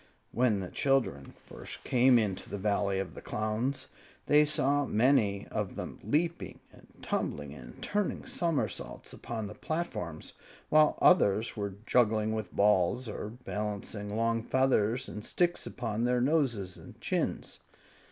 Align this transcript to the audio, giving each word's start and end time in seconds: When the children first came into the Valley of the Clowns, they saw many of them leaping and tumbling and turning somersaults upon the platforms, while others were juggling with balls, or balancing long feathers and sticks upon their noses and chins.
When 0.31 0.61
the 0.61 0.71
children 0.71 1.35
first 1.45 1.83
came 1.83 2.17
into 2.17 2.49
the 2.49 2.57
Valley 2.57 2.97
of 2.97 3.13
the 3.13 3.21
Clowns, 3.21 3.85
they 4.25 4.45
saw 4.45 4.83
many 4.83 5.47
of 5.49 5.75
them 5.75 5.99
leaping 6.03 6.59
and 6.73 6.87
tumbling 7.03 7.53
and 7.53 7.79
turning 7.83 8.25
somersaults 8.25 9.13
upon 9.13 9.45
the 9.45 9.53
platforms, 9.53 10.33
while 10.69 10.97
others 11.03 11.55
were 11.55 11.75
juggling 11.85 12.33
with 12.33 12.51
balls, 12.51 13.07
or 13.07 13.29
balancing 13.29 14.15
long 14.17 14.41
feathers 14.41 15.07
and 15.07 15.23
sticks 15.23 15.67
upon 15.67 16.05
their 16.05 16.19
noses 16.19 16.77
and 16.77 16.99
chins. 16.99 17.59